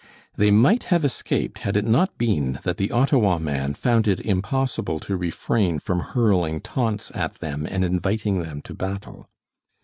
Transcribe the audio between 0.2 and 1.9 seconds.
They might have escaped had it